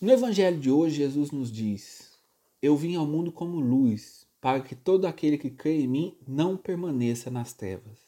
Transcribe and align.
No 0.00 0.12
Evangelho 0.12 0.60
de 0.60 0.70
hoje, 0.70 0.98
Jesus 0.98 1.32
nos 1.32 1.50
diz: 1.50 2.12
Eu 2.62 2.76
vim 2.76 2.94
ao 2.94 3.04
mundo 3.04 3.32
como 3.32 3.58
luz, 3.58 4.28
para 4.40 4.60
que 4.60 4.76
todo 4.76 5.06
aquele 5.06 5.36
que 5.36 5.50
crê 5.50 5.80
em 5.80 5.88
mim 5.88 6.16
não 6.24 6.56
permaneça 6.56 7.32
nas 7.32 7.52
trevas. 7.52 7.98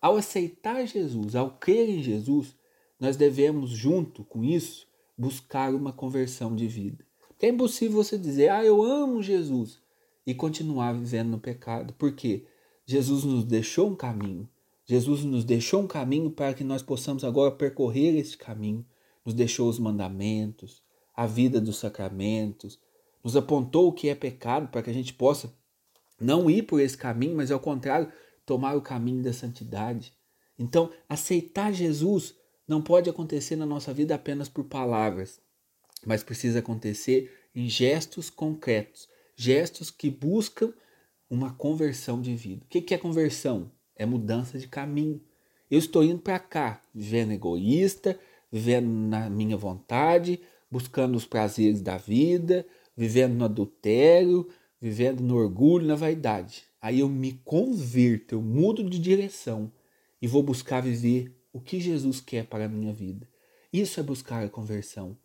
Ao 0.00 0.16
aceitar 0.16 0.86
Jesus, 0.86 1.36
ao 1.36 1.50
crer 1.58 1.90
em 1.90 2.02
Jesus, 2.02 2.56
nós 2.98 3.18
devemos, 3.18 3.68
junto 3.68 4.24
com 4.24 4.42
isso, 4.42 4.88
buscar 5.16 5.74
uma 5.74 5.92
conversão 5.92 6.56
de 6.56 6.66
vida. 6.66 7.04
é 7.42 7.48
impossível 7.48 8.02
você 8.02 8.16
dizer, 8.16 8.48
ah, 8.48 8.64
eu 8.64 8.82
amo 8.82 9.22
Jesus, 9.22 9.78
e 10.26 10.34
continuar 10.34 10.94
vivendo 10.94 11.32
no 11.32 11.38
pecado. 11.38 11.92
Por 11.92 12.12
quê? 12.12 12.46
Jesus 12.86 13.24
nos 13.24 13.44
deixou 13.44 13.90
um 13.90 13.94
caminho. 13.94 14.48
Jesus 14.86 15.22
nos 15.22 15.44
deixou 15.44 15.82
um 15.82 15.86
caminho 15.86 16.30
para 16.30 16.54
que 16.54 16.64
nós 16.64 16.82
possamos 16.82 17.24
agora 17.24 17.50
percorrer 17.50 18.16
esse 18.16 18.38
caminho. 18.38 18.86
Nos 19.22 19.34
deixou 19.34 19.68
os 19.68 19.78
mandamentos, 19.78 20.82
a 21.14 21.26
vida 21.26 21.60
dos 21.60 21.76
sacramentos, 21.76 22.78
nos 23.22 23.36
apontou 23.36 23.88
o 23.88 23.92
que 23.92 24.08
é 24.08 24.14
pecado 24.14 24.68
para 24.68 24.82
que 24.82 24.90
a 24.90 24.94
gente 24.94 25.12
possa 25.12 25.52
não 26.20 26.50
ir 26.50 26.62
por 26.62 26.80
esse 26.80 26.96
caminho, 26.96 27.36
mas 27.36 27.50
ao 27.50 27.60
contrário, 27.60 28.12
tomar 28.44 28.76
o 28.76 28.82
caminho 28.82 29.22
da 29.22 29.32
santidade. 29.32 30.12
Então, 30.58 30.90
aceitar 31.08 31.72
Jesus 31.72 32.34
não 32.66 32.82
pode 32.82 33.08
acontecer 33.08 33.56
na 33.56 33.66
nossa 33.66 33.92
vida 33.92 34.14
apenas 34.14 34.48
por 34.48 34.64
palavras, 34.64 35.40
mas 36.04 36.22
precisa 36.22 36.60
acontecer 36.60 37.32
em 37.54 37.68
gestos 37.68 38.30
concretos, 38.30 39.08
gestos 39.34 39.90
que 39.90 40.10
buscam 40.10 40.72
uma 41.28 41.52
conversão 41.52 42.20
de 42.20 42.34
vida. 42.34 42.64
O 42.64 42.68
que 42.68 42.94
é 42.94 42.98
conversão? 42.98 43.70
É 43.96 44.04
mudança 44.04 44.58
de 44.58 44.68
caminho. 44.68 45.20
Eu 45.70 45.78
estou 45.78 46.02
indo 46.02 46.18
para 46.18 46.38
cá, 46.38 46.82
vivendo 46.94 47.32
egoísta, 47.32 48.18
vivendo 48.50 48.88
na 48.88 49.30
minha 49.30 49.56
vontade, 49.56 50.40
buscando 50.70 51.16
os 51.16 51.24
prazeres 51.24 51.82
da 51.82 51.96
vida, 51.96 52.66
vivendo 52.96 53.34
no 53.34 53.44
adultério, 53.44 54.48
vivendo 54.80 55.20
no 55.20 55.36
orgulho, 55.36 55.86
na 55.86 55.94
vaidade. 55.94 56.64
Aí 56.80 57.00
eu 57.00 57.08
me 57.08 57.32
converto, 57.44 58.36
eu 58.36 58.42
mudo 58.42 58.88
de 58.88 58.98
direção 58.98 59.70
e 60.22 60.26
vou 60.26 60.42
buscar 60.42 60.80
viver 60.80 61.34
o 61.52 61.60
que 61.60 61.80
Jesus 61.80 62.20
quer 62.20 62.46
para 62.46 62.64
a 62.64 62.68
minha 62.68 62.92
vida. 62.92 63.28
Isso 63.72 64.00
é 64.00 64.02
buscar 64.02 64.44
a 64.44 64.48
conversão. 64.48 65.16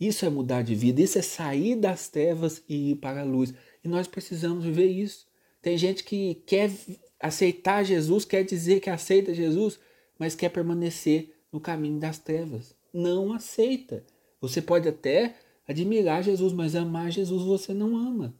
Isso 0.00 0.24
é 0.24 0.28
mudar 0.28 0.62
de 0.62 0.76
vida, 0.76 1.02
isso 1.02 1.18
é 1.18 1.22
sair 1.22 1.74
das 1.74 2.08
trevas 2.08 2.62
e 2.68 2.92
ir 2.92 2.96
para 2.96 3.22
a 3.22 3.24
luz. 3.24 3.52
E 3.82 3.88
nós 3.88 4.06
precisamos 4.06 4.64
viver 4.64 4.86
isso. 4.86 5.26
Tem 5.60 5.76
gente 5.76 6.04
que 6.04 6.36
quer 6.46 6.70
aceitar 7.18 7.82
Jesus, 7.82 8.24
quer 8.24 8.44
dizer 8.44 8.80
que 8.80 8.88
aceita 8.88 9.34
Jesus, 9.34 9.80
mas 10.16 10.36
quer 10.36 10.50
permanecer 10.50 11.34
no 11.52 11.58
caminho 11.58 11.98
das 11.98 12.18
trevas. 12.18 12.76
Não 12.92 13.32
aceita. 13.32 14.04
Você 14.40 14.62
pode 14.62 14.88
até 14.88 15.36
admirar 15.66 16.22
Jesus, 16.22 16.52
mas 16.52 16.74
amar 16.74 17.10
Jesus 17.10 17.42
você 17.42 17.74
não 17.74 17.96
ama. 17.96 18.34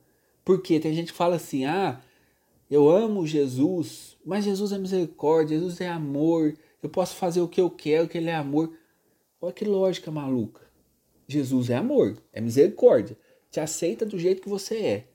Porque 0.44 0.80
tem 0.80 0.94
gente 0.94 1.12
que 1.12 1.18
fala 1.18 1.36
assim: 1.36 1.64
ah, 1.64 2.00
eu 2.70 2.88
amo 2.88 3.26
Jesus, 3.26 4.16
mas 4.24 4.44
Jesus 4.44 4.72
é 4.72 4.78
misericórdia, 4.78 5.58
Jesus 5.58 5.80
é 5.80 5.88
amor, 5.88 6.56
eu 6.82 6.88
posso 6.88 7.16
fazer 7.16 7.40
o 7.40 7.48
que 7.48 7.60
eu 7.60 7.70
quero, 7.70 8.08
que 8.08 8.18
Ele 8.18 8.30
é 8.30 8.34
amor. 8.34 8.72
Olha 9.40 9.52
que 9.52 9.64
lógica 9.64 10.10
maluca. 10.10 10.62
Jesus 11.26 11.70
é 11.70 11.76
amor, 11.76 12.16
é 12.32 12.40
misericórdia, 12.40 13.16
te 13.50 13.60
aceita 13.60 14.06
do 14.06 14.18
jeito 14.18 14.42
que 14.42 14.48
você 14.48 14.76
é. 14.78 15.08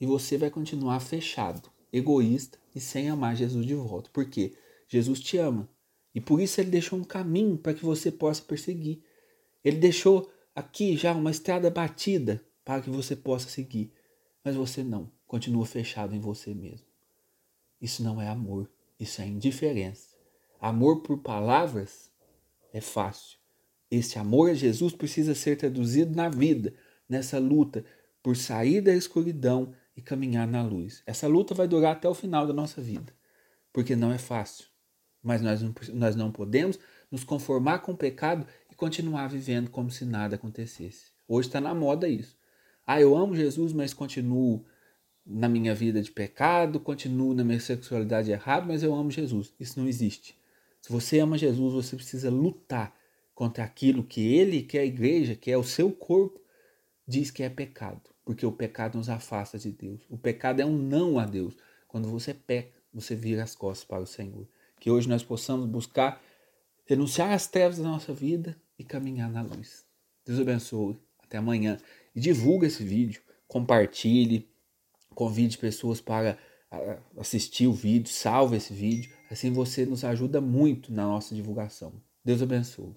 E 0.00 0.06
você 0.06 0.36
vai 0.36 0.50
continuar 0.50 1.00
fechado, 1.00 1.70
egoísta 1.92 2.58
e 2.74 2.80
sem 2.80 3.08
amar 3.08 3.34
Jesus 3.34 3.64
de 3.64 3.74
volta. 3.74 4.10
Por 4.12 4.26
quê? 4.28 4.52
Jesus 4.86 5.20
te 5.20 5.38
ama. 5.38 5.68
E 6.14 6.20
por 6.20 6.40
isso 6.40 6.60
ele 6.60 6.70
deixou 6.70 6.98
um 6.98 7.04
caminho 7.04 7.56
para 7.56 7.74
que 7.74 7.84
você 7.84 8.10
possa 8.10 8.42
perseguir. 8.42 9.00
Ele 9.66 9.78
deixou 9.78 10.32
aqui 10.54 10.96
já 10.96 11.12
uma 11.12 11.32
estrada 11.32 11.68
batida 11.68 12.40
para 12.64 12.80
que 12.80 12.88
você 12.88 13.16
possa 13.16 13.48
seguir. 13.48 13.92
Mas 14.44 14.54
você 14.54 14.84
não, 14.84 15.10
continua 15.26 15.66
fechado 15.66 16.14
em 16.14 16.20
você 16.20 16.54
mesmo. 16.54 16.86
Isso 17.80 18.00
não 18.00 18.22
é 18.22 18.28
amor, 18.28 18.70
isso 18.96 19.20
é 19.20 19.26
indiferença. 19.26 20.14
Amor 20.60 21.02
por 21.02 21.18
palavras 21.18 22.12
é 22.72 22.80
fácil. 22.80 23.38
Esse 23.90 24.20
amor 24.20 24.50
a 24.50 24.54
Jesus 24.54 24.92
precisa 24.92 25.34
ser 25.34 25.56
traduzido 25.56 26.14
na 26.14 26.28
vida, 26.28 26.72
nessa 27.08 27.40
luta 27.40 27.84
por 28.22 28.36
sair 28.36 28.80
da 28.80 28.94
escuridão 28.94 29.74
e 29.96 30.00
caminhar 30.00 30.46
na 30.46 30.62
luz. 30.62 31.02
Essa 31.04 31.26
luta 31.26 31.54
vai 31.56 31.66
durar 31.66 31.96
até 31.96 32.08
o 32.08 32.14
final 32.14 32.46
da 32.46 32.52
nossa 32.52 32.80
vida, 32.80 33.12
porque 33.72 33.96
não 33.96 34.12
é 34.12 34.18
fácil. 34.18 34.66
Mas 35.20 35.42
nós 35.42 35.60
não, 35.60 35.74
nós 35.94 36.14
não 36.14 36.30
podemos 36.30 36.78
nos 37.10 37.24
conformar 37.24 37.80
com 37.80 37.90
o 37.90 37.96
pecado 37.96 38.46
continuar 38.76 39.28
vivendo 39.28 39.70
como 39.70 39.90
se 39.90 40.04
nada 40.04 40.36
acontecesse. 40.36 41.10
Hoje 41.26 41.48
está 41.48 41.60
na 41.60 41.74
moda 41.74 42.08
isso. 42.08 42.36
Ah, 42.86 43.00
eu 43.00 43.16
amo 43.16 43.34
Jesus, 43.34 43.72
mas 43.72 43.92
continuo 43.92 44.64
na 45.24 45.48
minha 45.48 45.74
vida 45.74 46.00
de 46.00 46.10
pecado, 46.10 46.78
continuo 46.78 47.34
na 47.34 47.42
minha 47.42 47.58
sexualidade 47.58 48.30
errada, 48.30 48.64
mas 48.66 48.82
eu 48.82 48.94
amo 48.94 49.10
Jesus. 49.10 49.52
Isso 49.58 49.80
não 49.80 49.88
existe. 49.88 50.38
Se 50.80 50.92
você 50.92 51.18
ama 51.18 51.36
Jesus, 51.36 51.74
você 51.74 51.96
precisa 51.96 52.30
lutar 52.30 52.94
contra 53.34 53.64
aquilo 53.64 54.04
que 54.04 54.20
ele, 54.34 54.62
que 54.62 54.78
é 54.78 54.82
a 54.82 54.86
igreja, 54.86 55.34
que 55.34 55.50
é 55.50 55.58
o 55.58 55.64
seu 55.64 55.90
corpo, 55.90 56.40
diz 57.06 57.30
que 57.30 57.42
é 57.42 57.48
pecado, 57.48 58.00
porque 58.24 58.46
o 58.46 58.52
pecado 58.52 58.96
nos 58.96 59.08
afasta 59.08 59.58
de 59.58 59.72
Deus. 59.72 60.00
O 60.08 60.16
pecado 60.16 60.60
é 60.60 60.64
um 60.64 60.78
não 60.78 61.18
a 61.18 61.26
Deus. 61.26 61.56
Quando 61.88 62.08
você 62.08 62.32
peca, 62.32 62.78
você 62.94 63.16
vira 63.16 63.42
as 63.42 63.54
costas 63.54 63.84
para 63.84 64.02
o 64.02 64.06
Senhor. 64.06 64.46
Que 64.78 64.90
hoje 64.90 65.08
nós 65.08 65.24
possamos 65.24 65.66
buscar 65.66 66.22
renunciar 66.84 67.32
às 67.32 67.48
trevas 67.48 67.78
da 67.78 67.84
nossa 67.84 68.14
vida 68.14 68.56
e 68.78 68.84
caminhar 68.84 69.30
na 69.30 69.42
luz. 69.42 69.84
Deus 70.24 70.40
abençoe. 70.40 70.98
Até 71.22 71.38
amanhã 71.38 71.78
e 72.14 72.20
divulgue 72.20 72.66
esse 72.66 72.82
vídeo, 72.82 73.20
compartilhe, 73.48 74.48
convide 75.14 75.58
pessoas 75.58 76.00
para 76.00 76.38
assistir 77.18 77.66
o 77.66 77.72
vídeo, 77.72 78.10
salve 78.10 78.56
esse 78.56 78.72
vídeo, 78.72 79.12
assim 79.30 79.52
você 79.52 79.84
nos 79.84 80.04
ajuda 80.04 80.40
muito 80.40 80.92
na 80.92 81.04
nossa 81.04 81.34
divulgação. 81.34 81.92
Deus 82.24 82.42
abençoe. 82.42 82.94